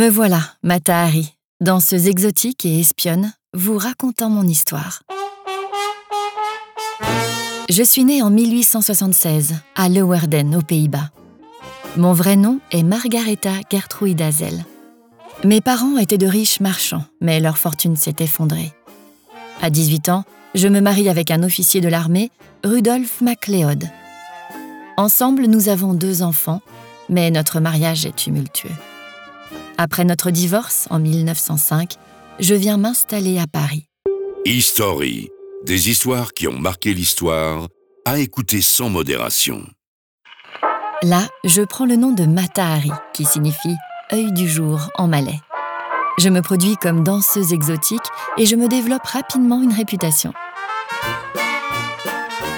Me 0.00 0.08
voilà, 0.08 0.40
Matahari, 0.62 1.34
danseuse 1.60 2.08
exotique 2.08 2.64
et 2.64 2.80
espionne, 2.80 3.34
vous 3.52 3.76
racontant 3.76 4.30
mon 4.30 4.44
histoire. 4.44 5.02
Je 7.68 7.82
suis 7.82 8.04
née 8.04 8.22
en 8.22 8.30
1876 8.30 9.56
à 9.76 9.90
Leeuwarden, 9.90 10.56
aux 10.56 10.62
Pays-Bas. 10.62 11.10
Mon 11.98 12.14
vrai 12.14 12.36
nom 12.36 12.60
est 12.72 12.82
Margaretha 12.82 13.52
Gertrude 13.70 14.22
Hazel. 14.22 14.64
Mes 15.44 15.60
parents 15.60 15.98
étaient 15.98 16.16
de 16.16 16.26
riches 16.26 16.60
marchands, 16.60 17.04
mais 17.20 17.38
leur 17.38 17.58
fortune 17.58 17.96
s'est 17.96 18.16
effondrée. 18.20 18.72
À 19.60 19.68
18 19.68 20.08
ans, 20.08 20.24
je 20.54 20.68
me 20.68 20.80
marie 20.80 21.10
avec 21.10 21.30
un 21.30 21.42
officier 21.42 21.82
de 21.82 21.88
l'armée, 21.88 22.30
Rudolf 22.64 23.20
MacLeod. 23.20 23.84
Ensemble, 24.96 25.44
nous 25.44 25.68
avons 25.68 25.92
deux 25.92 26.22
enfants, 26.22 26.62
mais 27.10 27.30
notre 27.30 27.60
mariage 27.60 28.06
est 28.06 28.16
tumultueux. 28.16 28.70
Après 29.82 30.04
notre 30.04 30.30
divorce 30.30 30.86
en 30.90 30.98
1905, 30.98 31.94
je 32.38 32.54
viens 32.54 32.76
m'installer 32.76 33.38
à 33.38 33.46
Paris. 33.46 33.86
History, 34.44 35.30
des 35.64 35.88
histoires 35.88 36.34
qui 36.34 36.46
ont 36.48 36.58
marqué 36.58 36.92
l'histoire, 36.92 37.66
à 38.04 38.18
écouter 38.18 38.60
sans 38.60 38.90
modération. 38.90 39.66
Là, 41.02 41.26
je 41.44 41.62
prends 41.62 41.86
le 41.86 41.96
nom 41.96 42.12
de 42.12 42.26
Matahari, 42.26 42.90
qui 43.14 43.24
signifie 43.24 43.74
œil 44.12 44.30
du 44.34 44.46
jour 44.46 44.90
en 44.98 45.08
malais. 45.08 45.40
Je 46.18 46.28
me 46.28 46.42
produis 46.42 46.76
comme 46.76 47.02
danseuse 47.02 47.54
exotique 47.54 48.06
et 48.36 48.44
je 48.44 48.56
me 48.56 48.68
développe 48.68 49.06
rapidement 49.06 49.62
une 49.62 49.72
réputation. 49.72 50.34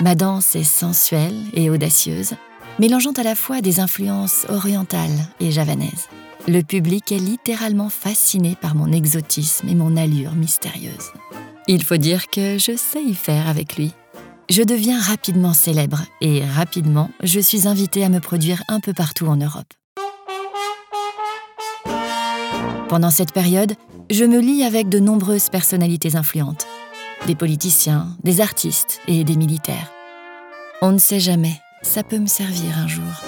Ma 0.01 0.17
danse 0.17 0.57
est 0.57 0.65
sensuelle 0.65 1.41
et 1.53 1.71
audacieuse, 1.71 2.35
mélangeant 2.81 3.13
à 3.13 3.23
la 3.23 3.37
fois 3.37 3.61
des 3.61 3.79
influences 3.79 4.45
orientales 4.49 5.21
et 5.39 5.53
javanaises. 5.53 6.09
Le 6.49 6.63
public 6.63 7.13
est 7.13 7.19
littéralement 7.19 7.89
fasciné 7.89 8.57
par 8.61 8.75
mon 8.75 8.91
exotisme 8.91 9.69
et 9.69 9.77
mon 9.77 9.97
allure 9.97 10.33
mystérieuse. 10.35 11.13
Il 11.69 11.85
faut 11.85 11.97
dire 11.97 12.27
que 12.27 12.59
je 12.59 12.77
sais 12.77 13.03
y 13.03 13.15
faire 13.15 13.49
avec 13.49 13.77
lui. 13.77 13.93
Je 14.51 14.65
deviens 14.65 15.01
rapidement 15.01 15.55
célèbre 15.55 16.03
et 16.21 16.45
rapidement, 16.45 17.11
je 17.23 17.39
suis 17.39 17.69
invitée 17.69 18.05
à 18.05 18.09
me 18.09 18.19
produire 18.19 18.65
un 18.67 18.81
peu 18.81 18.93
partout 18.93 19.27
en 19.27 19.37
Europe. 19.37 19.73
Pendant 22.89 23.11
cette 23.11 23.33
période, 23.33 23.75
je 24.11 24.25
me 24.25 24.41
lie 24.41 24.65
avec 24.65 24.89
de 24.89 24.99
nombreuses 24.99 25.49
personnalités 25.49 26.17
influentes, 26.17 26.67
des 27.29 27.37
politiciens, 27.37 28.09
des 28.25 28.41
artistes 28.41 29.01
et 29.07 29.23
des 29.23 29.37
militaires. 29.37 29.93
On 30.83 30.91
ne 30.91 30.99
sait 30.99 31.21
jamais, 31.21 31.61
ça 31.83 32.03
peut 32.03 32.19
me 32.19 32.27
servir 32.27 32.77
un 32.79 32.89
jour. 32.89 33.23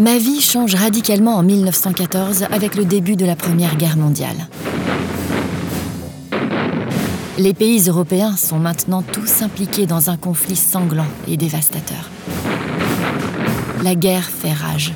Ma 0.00 0.18
vie 0.18 0.42
change 0.42 0.74
radicalement 0.74 1.36
en 1.36 1.42
1914 1.42 2.44
avec 2.50 2.74
le 2.74 2.84
début 2.84 3.16
de 3.16 3.24
la 3.24 3.34
Première 3.34 3.76
Guerre 3.76 3.96
mondiale. 3.96 4.46
Les 7.38 7.54
pays 7.54 7.88
européens 7.88 8.36
sont 8.36 8.58
maintenant 8.58 9.00
tous 9.00 9.40
impliqués 9.40 9.86
dans 9.86 10.10
un 10.10 10.18
conflit 10.18 10.56
sanglant 10.56 11.06
et 11.26 11.38
dévastateur. 11.38 12.10
La 13.82 13.94
guerre 13.94 14.24
fait 14.24 14.52
rage. 14.52 14.92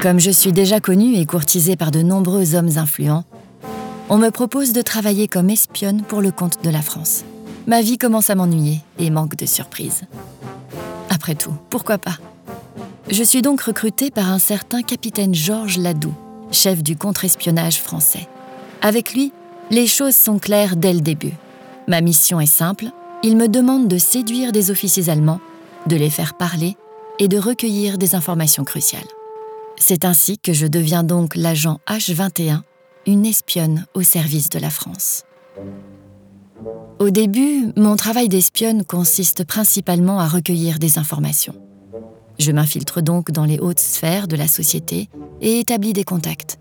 Comme 0.00 0.20
je 0.20 0.30
suis 0.30 0.52
déjà 0.52 0.78
connue 0.78 1.16
et 1.16 1.26
courtisée 1.26 1.74
par 1.74 1.90
de 1.90 2.02
nombreux 2.02 2.54
hommes 2.54 2.70
influents, 2.76 3.24
on 4.08 4.18
me 4.18 4.30
propose 4.30 4.72
de 4.72 4.82
travailler 4.82 5.26
comme 5.26 5.50
espionne 5.50 6.02
pour 6.02 6.20
le 6.20 6.30
compte 6.30 6.62
de 6.62 6.70
la 6.70 6.82
France. 6.82 7.24
Ma 7.66 7.82
vie 7.82 7.98
commence 7.98 8.30
à 8.30 8.36
m'ennuyer 8.36 8.80
et 9.00 9.10
manque 9.10 9.34
de 9.34 9.44
surprises. 9.44 10.04
Après 11.18 11.34
tout, 11.34 11.52
pourquoi 11.68 11.98
pas? 11.98 12.16
Je 13.10 13.24
suis 13.24 13.42
donc 13.42 13.62
recrutée 13.62 14.12
par 14.12 14.30
un 14.30 14.38
certain 14.38 14.82
capitaine 14.82 15.34
Georges 15.34 15.76
Ladoux, 15.76 16.14
chef 16.52 16.80
du 16.80 16.94
contre-espionnage 16.94 17.80
français. 17.80 18.28
Avec 18.82 19.14
lui, 19.14 19.32
les 19.72 19.88
choses 19.88 20.14
sont 20.14 20.38
claires 20.38 20.76
dès 20.76 20.92
le 20.92 21.00
début. 21.00 21.32
Ma 21.88 22.02
mission 22.02 22.38
est 22.38 22.46
simple, 22.46 22.84
il 23.24 23.36
me 23.36 23.48
demande 23.48 23.88
de 23.88 23.98
séduire 23.98 24.52
des 24.52 24.70
officiers 24.70 25.08
allemands, 25.08 25.40
de 25.88 25.96
les 25.96 26.08
faire 26.08 26.34
parler 26.34 26.76
et 27.18 27.26
de 27.26 27.36
recueillir 27.36 27.98
des 27.98 28.14
informations 28.14 28.62
cruciales. 28.62 29.02
C'est 29.76 30.04
ainsi 30.04 30.38
que 30.38 30.52
je 30.52 30.68
deviens 30.68 31.02
donc 31.02 31.34
l'agent 31.34 31.80
H21, 31.88 32.60
une 33.06 33.26
espionne 33.26 33.86
au 33.92 34.02
service 34.02 34.50
de 34.50 34.60
la 34.60 34.70
France. 34.70 35.24
Au 36.98 37.10
début, 37.10 37.72
mon 37.76 37.96
travail 37.96 38.28
d'espionne 38.28 38.84
consiste 38.84 39.44
principalement 39.44 40.18
à 40.18 40.26
recueillir 40.26 40.78
des 40.78 40.98
informations. 40.98 41.54
Je 42.38 42.52
m'infiltre 42.52 43.02
donc 43.02 43.30
dans 43.30 43.44
les 43.44 43.58
hautes 43.58 43.80
sphères 43.80 44.28
de 44.28 44.36
la 44.36 44.48
société 44.48 45.08
et 45.40 45.60
établis 45.60 45.92
des 45.92 46.04
contacts. 46.04 46.58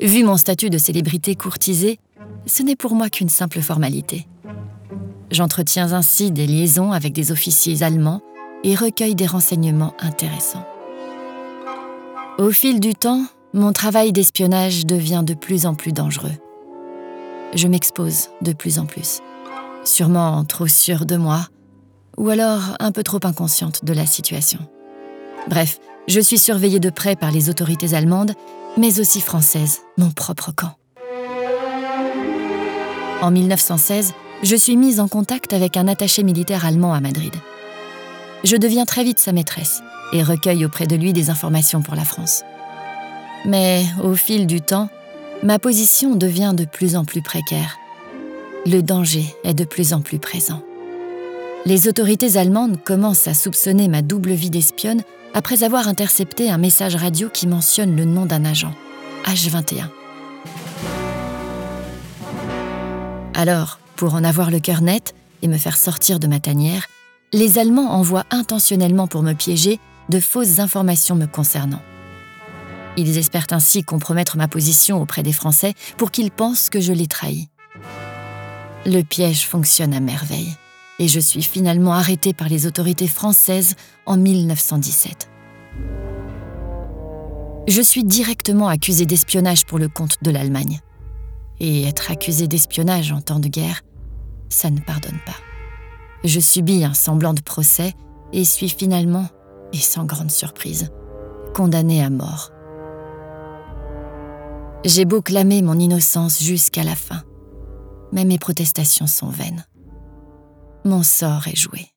Vu 0.00 0.24
mon 0.24 0.36
statut 0.36 0.70
de 0.70 0.78
célébrité 0.78 1.34
courtisée, 1.34 1.98
ce 2.46 2.62
n'est 2.62 2.76
pour 2.76 2.94
moi 2.94 3.08
qu'une 3.08 3.28
simple 3.28 3.60
formalité. 3.60 4.26
J'entretiens 5.30 5.92
ainsi 5.92 6.30
des 6.30 6.46
liaisons 6.46 6.92
avec 6.92 7.12
des 7.12 7.32
officiers 7.32 7.82
allemands 7.82 8.20
et 8.62 8.74
recueille 8.74 9.14
des 9.14 9.26
renseignements 9.26 9.94
intéressants. 10.00 10.66
Au 12.38 12.50
fil 12.50 12.80
du 12.80 12.94
temps, 12.94 13.24
mon 13.52 13.72
travail 13.72 14.12
d'espionnage 14.12 14.86
devient 14.86 15.22
de 15.24 15.34
plus 15.34 15.66
en 15.66 15.74
plus 15.74 15.92
dangereux 15.92 16.32
je 17.54 17.68
m'expose 17.68 18.28
de 18.42 18.52
plus 18.52 18.78
en 18.78 18.86
plus. 18.86 19.20
Sûrement 19.84 20.44
trop 20.44 20.66
sûre 20.66 21.06
de 21.06 21.16
moi, 21.16 21.46
ou 22.16 22.28
alors 22.28 22.76
un 22.80 22.92
peu 22.92 23.02
trop 23.02 23.20
inconsciente 23.24 23.84
de 23.84 23.92
la 23.92 24.06
situation. 24.06 24.60
Bref, 25.48 25.78
je 26.08 26.20
suis 26.20 26.38
surveillée 26.38 26.80
de 26.80 26.90
près 26.90 27.16
par 27.16 27.30
les 27.30 27.50
autorités 27.50 27.94
allemandes, 27.94 28.32
mais 28.76 29.00
aussi 29.00 29.20
françaises, 29.20 29.80
mon 29.98 30.10
propre 30.10 30.52
camp. 30.52 30.76
En 33.22 33.30
1916, 33.30 34.12
je 34.42 34.56
suis 34.56 34.76
mise 34.76 35.00
en 35.00 35.08
contact 35.08 35.52
avec 35.52 35.76
un 35.76 35.88
attaché 35.88 36.22
militaire 36.22 36.66
allemand 36.66 36.92
à 36.92 37.00
Madrid. 37.00 37.34
Je 38.42 38.56
deviens 38.56 38.84
très 38.84 39.04
vite 39.04 39.18
sa 39.18 39.32
maîtresse 39.32 39.80
et 40.12 40.22
recueille 40.22 40.66
auprès 40.66 40.86
de 40.86 40.96
lui 40.96 41.12
des 41.12 41.30
informations 41.30 41.80
pour 41.80 41.94
la 41.94 42.04
France. 42.04 42.42
Mais 43.46 43.84
au 44.02 44.14
fil 44.14 44.46
du 44.46 44.60
temps, 44.60 44.88
ma 45.44 45.58
position 45.58 46.16
devient 46.16 46.54
de 46.56 46.64
plus 46.64 46.96
en 46.96 47.04
plus 47.04 47.20
précaire. 47.20 47.78
Le 48.64 48.80
danger 48.80 49.26
est 49.44 49.52
de 49.52 49.64
plus 49.64 49.92
en 49.92 50.00
plus 50.00 50.18
présent. 50.18 50.62
Les 51.66 51.86
autorités 51.86 52.38
allemandes 52.38 52.82
commencent 52.82 53.28
à 53.28 53.34
soupçonner 53.34 53.88
ma 53.88 54.00
double 54.00 54.32
vie 54.32 54.48
d'espionne 54.48 55.02
après 55.34 55.62
avoir 55.62 55.86
intercepté 55.86 56.50
un 56.50 56.56
message 56.56 56.96
radio 56.96 57.28
qui 57.28 57.46
mentionne 57.46 57.94
le 57.94 58.06
nom 58.06 58.24
d'un 58.24 58.44
agent, 58.46 58.72
H21. 59.26 59.88
Alors, 63.34 63.78
pour 63.96 64.14
en 64.14 64.24
avoir 64.24 64.50
le 64.50 64.60
cœur 64.60 64.80
net 64.80 65.14
et 65.42 65.48
me 65.48 65.58
faire 65.58 65.76
sortir 65.76 66.18
de 66.18 66.26
ma 66.26 66.40
tanière, 66.40 66.86
les 67.34 67.58
Allemands 67.58 67.90
envoient 67.92 68.24
intentionnellement 68.30 69.08
pour 69.08 69.22
me 69.22 69.34
piéger 69.34 69.78
de 70.08 70.20
fausses 70.20 70.58
informations 70.58 71.16
me 71.16 71.26
concernant. 71.26 71.80
Ils 72.96 73.18
espèrent 73.18 73.46
ainsi 73.50 73.82
compromettre 73.82 74.36
ma 74.36 74.48
position 74.48 75.00
auprès 75.00 75.22
des 75.22 75.32
Français 75.32 75.74
pour 75.96 76.10
qu'ils 76.10 76.30
pensent 76.30 76.70
que 76.70 76.80
je 76.80 76.92
les 76.92 77.06
trahis. 77.06 77.48
Le 78.86 79.02
piège 79.02 79.46
fonctionne 79.46 79.94
à 79.94 80.00
merveille 80.00 80.54
et 80.98 81.08
je 81.08 81.20
suis 81.20 81.42
finalement 81.42 81.94
arrêtée 81.94 82.32
par 82.32 82.48
les 82.48 82.66
autorités 82.66 83.08
françaises 83.08 83.74
en 84.06 84.16
1917. 84.16 85.28
Je 87.66 87.80
suis 87.80 88.04
directement 88.04 88.68
accusée 88.68 89.06
d'espionnage 89.06 89.64
pour 89.64 89.78
le 89.78 89.88
compte 89.88 90.18
de 90.22 90.30
l'Allemagne. 90.30 90.80
Et 91.60 91.84
être 91.84 92.10
accusée 92.10 92.46
d'espionnage 92.46 93.10
en 93.12 93.20
temps 93.20 93.38
de 93.38 93.48
guerre, 93.48 93.82
ça 94.48 94.70
ne 94.70 94.80
pardonne 94.80 95.18
pas. 95.24 95.36
Je 96.24 96.40
subis 96.40 96.84
un 96.84 96.94
semblant 96.94 97.32
de 97.32 97.40
procès 97.40 97.94
et 98.32 98.44
suis 98.44 98.68
finalement, 98.68 99.28
et 99.72 99.78
sans 99.78 100.04
grande 100.04 100.30
surprise, 100.30 100.90
condamnée 101.54 102.02
à 102.02 102.10
mort. 102.10 102.53
J'ai 104.84 105.06
beau 105.06 105.22
clamer 105.22 105.62
mon 105.62 105.78
innocence 105.78 106.42
jusqu'à 106.42 106.84
la 106.84 106.94
fin, 106.94 107.22
mais 108.12 108.26
mes 108.26 108.36
protestations 108.36 109.06
sont 109.06 109.30
vaines. 109.30 109.64
Mon 110.84 111.02
sort 111.02 111.48
est 111.48 111.56
joué. 111.56 111.88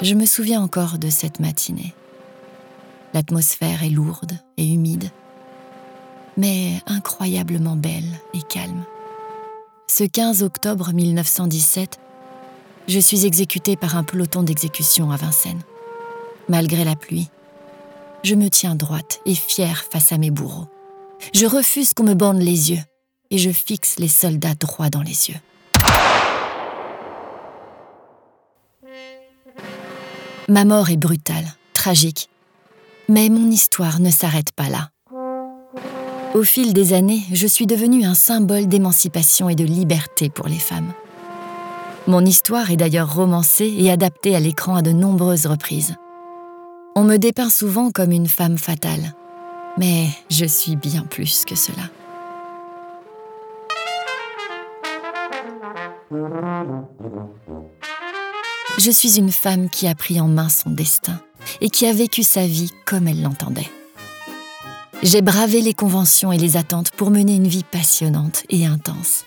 Je 0.00 0.14
me 0.14 0.24
souviens 0.24 0.62
encore 0.62 0.96
de 0.96 1.10
cette 1.10 1.38
matinée. 1.38 1.92
L'atmosphère 3.12 3.82
est 3.82 3.90
lourde 3.90 4.38
et 4.56 4.66
humide, 4.66 5.10
mais 6.38 6.80
incroyablement 6.86 7.76
belle 7.76 8.18
et 8.32 8.40
calme. 8.40 8.84
Ce 9.86 10.04
15 10.04 10.42
octobre 10.42 10.94
1917, 10.94 12.00
je 12.88 12.98
suis 12.98 13.26
exécutée 13.26 13.76
par 13.76 13.98
un 13.98 14.02
peloton 14.02 14.42
d'exécution 14.42 15.10
à 15.10 15.16
Vincennes. 15.16 15.62
Malgré 16.48 16.84
la 16.84 16.96
pluie, 16.96 17.28
je 18.24 18.34
me 18.34 18.48
tiens 18.48 18.74
droite 18.74 19.20
et 19.26 19.34
fière 19.34 19.84
face 19.90 20.10
à 20.10 20.18
mes 20.18 20.30
bourreaux. 20.30 20.66
Je 21.34 21.46
refuse 21.46 21.92
qu'on 21.92 22.04
me 22.04 22.14
bande 22.14 22.40
les 22.40 22.72
yeux 22.72 22.82
et 23.30 23.38
je 23.38 23.50
fixe 23.50 23.98
les 23.98 24.08
soldats 24.08 24.54
droit 24.54 24.88
dans 24.88 25.02
les 25.02 25.30
yeux. 25.30 25.40
Ma 30.48 30.64
mort 30.64 30.90
est 30.90 30.96
brutale, 30.96 31.46
tragique. 31.74 32.28
Mais 33.08 33.28
mon 33.28 33.50
histoire 33.50 34.00
ne 34.00 34.10
s'arrête 34.10 34.52
pas 34.52 34.68
là. 34.68 34.90
Au 36.34 36.42
fil 36.42 36.72
des 36.72 36.94
années, 36.94 37.22
je 37.32 37.46
suis 37.46 37.66
devenue 37.66 38.04
un 38.04 38.14
symbole 38.14 38.66
d'émancipation 38.66 39.48
et 39.48 39.54
de 39.54 39.64
liberté 39.64 40.30
pour 40.30 40.48
les 40.48 40.58
femmes. 40.58 40.92
Mon 42.06 42.24
histoire 42.24 42.70
est 42.70 42.76
d'ailleurs 42.76 43.14
romancée 43.14 43.72
et 43.78 43.90
adaptée 43.90 44.34
à 44.34 44.40
l'écran 44.40 44.76
à 44.76 44.82
de 44.82 44.92
nombreuses 44.92 45.46
reprises. 45.46 45.94
On 46.96 47.02
me 47.02 47.16
dépeint 47.16 47.50
souvent 47.50 47.90
comme 47.90 48.12
une 48.12 48.28
femme 48.28 48.56
fatale, 48.56 49.14
mais 49.76 50.06
je 50.30 50.44
suis 50.44 50.76
bien 50.76 51.02
plus 51.02 51.44
que 51.44 51.56
cela. 51.56 51.90
Je 58.78 58.90
suis 58.92 59.18
une 59.18 59.32
femme 59.32 59.68
qui 59.70 59.88
a 59.88 59.96
pris 59.96 60.20
en 60.20 60.28
main 60.28 60.48
son 60.48 60.70
destin 60.70 61.20
et 61.60 61.68
qui 61.68 61.86
a 61.86 61.92
vécu 61.92 62.22
sa 62.22 62.46
vie 62.46 62.70
comme 62.86 63.08
elle 63.08 63.22
l'entendait. 63.22 63.70
J'ai 65.02 65.20
bravé 65.20 65.62
les 65.62 65.74
conventions 65.74 66.30
et 66.30 66.38
les 66.38 66.56
attentes 66.56 66.92
pour 66.92 67.10
mener 67.10 67.34
une 67.34 67.48
vie 67.48 67.64
passionnante 67.64 68.44
et 68.50 68.66
intense. 68.66 69.24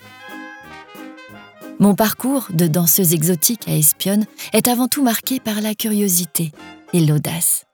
Mon 1.80 1.94
parcours 1.94 2.46
de 2.48 2.66
danseuse 2.66 3.12
exotique 3.12 3.68
à 3.68 3.76
espionne 3.76 4.24
est 4.54 4.68
avant 4.68 4.88
tout 4.88 5.02
marqué 5.02 5.38
par 5.38 5.60
la 5.60 5.74
curiosité 5.74 6.50
et 6.92 7.00
l'audace. 7.00 7.64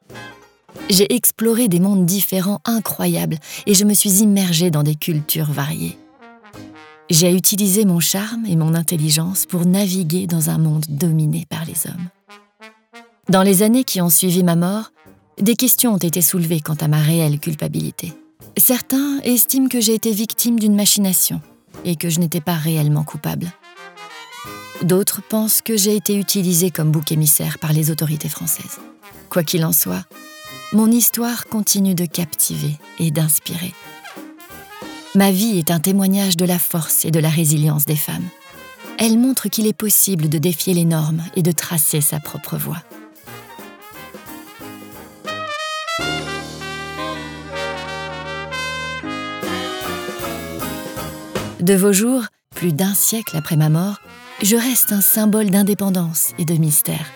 J'ai 0.90 1.12
exploré 1.14 1.68
des 1.68 1.80
mondes 1.80 2.06
différents 2.06 2.60
incroyables 2.64 3.38
et 3.66 3.74
je 3.74 3.84
me 3.84 3.94
suis 3.94 4.22
immergée 4.22 4.70
dans 4.70 4.82
des 4.82 4.94
cultures 4.94 5.50
variées. 5.50 5.96
J'ai 7.10 7.32
utilisé 7.32 7.84
mon 7.84 8.00
charme 8.00 8.46
et 8.46 8.56
mon 8.56 8.74
intelligence 8.74 9.46
pour 9.46 9.66
naviguer 9.66 10.26
dans 10.26 10.50
un 10.50 10.58
monde 10.58 10.84
dominé 10.88 11.46
par 11.48 11.64
les 11.64 11.86
hommes. 11.86 12.08
Dans 13.28 13.42
les 13.42 13.62
années 13.62 13.84
qui 13.84 14.00
ont 14.00 14.10
suivi 14.10 14.42
ma 14.42 14.56
mort, 14.56 14.90
des 15.38 15.56
questions 15.56 15.94
ont 15.94 15.98
été 15.98 16.22
soulevées 16.22 16.60
quant 16.60 16.76
à 16.80 16.88
ma 16.88 17.00
réelle 17.00 17.40
culpabilité. 17.40 18.12
Certains 18.56 19.20
estiment 19.24 19.68
que 19.68 19.80
j'ai 19.80 19.94
été 19.94 20.12
victime 20.12 20.58
d'une 20.58 20.76
machination 20.76 21.40
et 21.84 21.96
que 21.96 22.08
je 22.08 22.20
n'étais 22.20 22.40
pas 22.40 22.54
réellement 22.54 23.04
coupable. 23.04 23.52
D'autres 24.82 25.22
pensent 25.22 25.62
que 25.62 25.76
j'ai 25.76 25.96
été 25.96 26.14
utilisée 26.16 26.70
comme 26.70 26.90
bouc 26.90 27.12
émissaire 27.12 27.58
par 27.58 27.72
les 27.72 27.90
autorités 27.90 28.28
françaises. 28.28 28.78
Quoi 29.30 29.42
qu'il 29.42 29.64
en 29.64 29.72
soit, 29.72 30.04
mon 30.72 30.90
histoire 30.90 31.46
continue 31.46 31.94
de 31.94 32.06
captiver 32.06 32.76
et 32.98 33.10
d'inspirer. 33.10 33.72
Ma 35.14 35.30
vie 35.30 35.58
est 35.58 35.70
un 35.70 35.78
témoignage 35.78 36.36
de 36.36 36.44
la 36.44 36.58
force 36.58 37.04
et 37.04 37.10
de 37.10 37.20
la 37.20 37.28
résilience 37.28 37.84
des 37.84 37.96
femmes. 37.96 38.28
Elle 38.98 39.18
montre 39.18 39.48
qu'il 39.48 39.66
est 39.66 39.72
possible 39.72 40.28
de 40.28 40.38
défier 40.38 40.74
les 40.74 40.84
normes 40.84 41.22
et 41.36 41.42
de 41.42 41.52
tracer 41.52 42.00
sa 42.00 42.20
propre 42.20 42.56
voie. 42.56 42.82
De 51.60 51.74
vos 51.74 51.92
jours, 51.92 52.24
plus 52.54 52.72
d'un 52.72 52.94
siècle 52.94 53.36
après 53.36 53.56
ma 53.56 53.68
mort, 53.68 54.00
je 54.42 54.56
reste 54.56 54.92
un 54.92 55.00
symbole 55.00 55.50
d'indépendance 55.50 56.32
et 56.38 56.44
de 56.44 56.54
mystère. 56.54 57.06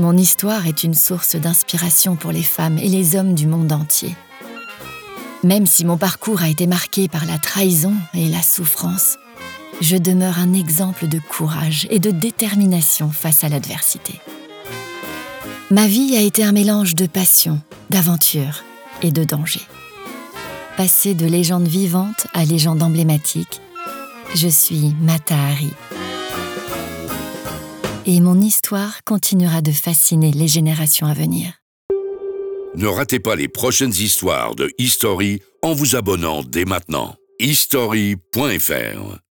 Mon 0.00 0.16
histoire 0.16 0.66
est 0.66 0.82
une 0.82 0.94
source 0.94 1.36
d'inspiration 1.36 2.16
pour 2.16 2.32
les 2.32 2.42
femmes 2.42 2.78
et 2.78 2.88
les 2.88 3.14
hommes 3.14 3.34
du 3.34 3.46
monde 3.46 3.70
entier. 3.70 4.16
Même 5.44 5.66
si 5.66 5.84
mon 5.84 5.96
parcours 5.96 6.42
a 6.42 6.48
été 6.48 6.66
marqué 6.66 7.06
par 7.06 7.24
la 7.26 7.38
trahison 7.38 7.94
et 8.12 8.28
la 8.28 8.42
souffrance, 8.42 9.18
je 9.80 9.96
demeure 9.96 10.40
un 10.40 10.52
exemple 10.52 11.06
de 11.06 11.20
courage 11.20 11.86
et 11.90 12.00
de 12.00 12.10
détermination 12.10 13.10
face 13.10 13.44
à 13.44 13.48
l'adversité. 13.48 14.20
Ma 15.70 15.86
vie 15.86 16.16
a 16.16 16.20
été 16.20 16.42
un 16.42 16.52
mélange 16.52 16.96
de 16.96 17.06
passion, 17.06 17.60
d'aventure 17.90 18.64
et 19.02 19.12
de 19.12 19.22
danger. 19.22 19.62
Passé 20.76 21.14
de 21.14 21.26
légende 21.26 21.68
vivante 21.68 22.26
à 22.34 22.44
légende 22.44 22.82
emblématique, 22.82 23.60
je 24.34 24.48
suis 24.48 24.92
Matahari 25.00 25.70
et 28.06 28.20
mon 28.20 28.40
histoire 28.40 29.02
continuera 29.04 29.60
de 29.60 29.72
fasciner 29.72 30.32
les 30.32 30.48
générations 30.48 31.06
à 31.06 31.14
venir. 31.14 31.52
Ne 32.76 32.86
ratez 32.86 33.20
pas 33.20 33.36
les 33.36 33.48
prochaines 33.48 33.92
histoires 33.92 34.54
de 34.54 34.70
History 34.78 35.40
en 35.62 35.72
vous 35.72 35.96
abonnant 35.96 36.42
dès 36.42 36.64
maintenant. 36.64 37.14
History.fr 37.38 39.23